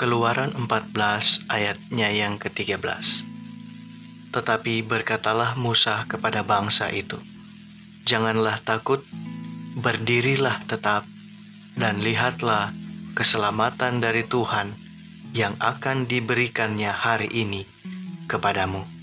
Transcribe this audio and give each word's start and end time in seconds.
Keluaran 0.00 0.56
14 0.56 1.44
ayatnya 1.52 2.08
yang 2.08 2.40
ke-13. 2.40 2.80
Tetapi 4.32 4.80
berkatalah 4.80 5.60
Musa 5.60 6.08
kepada 6.08 6.40
bangsa 6.40 6.88
itu, 6.88 7.20
Janganlah 8.08 8.64
takut, 8.64 9.04
berdirilah 9.76 10.64
tetap, 10.64 11.04
dan 11.76 12.00
lihatlah 12.00 12.72
keselamatan 13.12 14.00
dari 14.00 14.24
Tuhan 14.24 14.72
yang 15.36 15.60
akan 15.60 16.08
diberikannya 16.08 16.96
hari 16.96 17.28
ini 17.28 17.68
kepadamu. 18.24 18.99